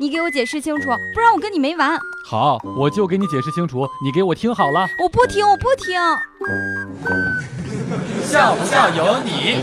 [0.00, 1.98] 你给我解释清楚，不然我跟你没完。
[2.24, 4.86] 好，我就给你解释清楚，你给我听好了。
[5.02, 6.00] 我不听，我不听。
[8.22, 9.56] 笑不笑由你。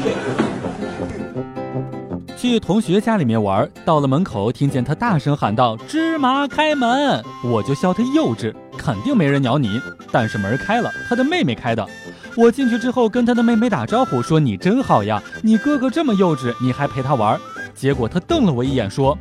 [2.38, 9.82] 去同学家里面玩，到了门口，听见他大声喊道：“芝麻开门！”我就笑他幼稚，肯定没人鸟你。
[10.12, 11.84] 但是门开了，他的妹妹开的。
[12.36, 17.40] 我进去之后跟他的妹妹打招呼，说：“你真好呀，你哥哥这么幼稚，你还陪他玩。”
[17.78, 19.16] 结果他瞪了我一眼，说：“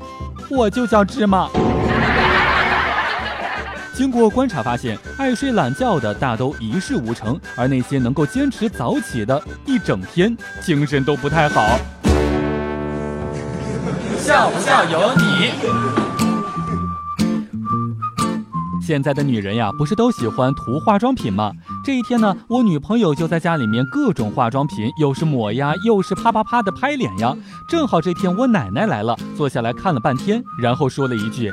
[0.50, 1.50] 我就叫芝麻。”
[3.92, 11.78] 经过观察发现，爱睡懒觉的大都一事无成，而那些能够坚持早起的，一整天精神都不太好。
[14.18, 16.05] 笑不笑由你。
[18.86, 21.50] 现在的女人呀，不是都喜欢涂化妆品吗？
[21.84, 27.36] 这一天呢，我女朋友就在家里面各种化妆品，又是抹呀，又是啪啪啪的拍脸呀。
[27.68, 31.52] 正好这天我奶奶来了，坐下来看了半天，然后说了一句：“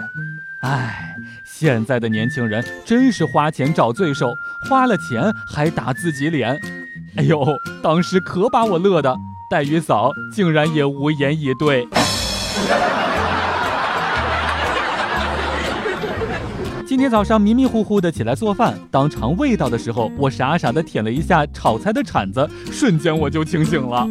[0.62, 1.10] 哎。”
[1.46, 4.34] 现在的年轻人真是花钱找罪受，
[4.70, 6.58] 花了钱还打自己脸，
[7.18, 7.46] 哎呦，
[7.82, 9.16] 当时可把我乐的，
[9.50, 11.88] 黛玉嫂竟然也无言以对。
[16.94, 24.08] 今天早上迷迷糊糊的起来做饭，当尝味道的时候，我傻傻的舔了一下炒菜的铲子，瞬间我就清醒了。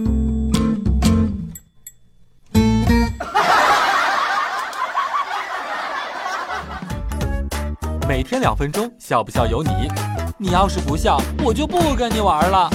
[8.08, 9.70] 每天两分钟，笑不笑由你。
[10.36, 12.68] 你要是不笑，我就不跟你玩了。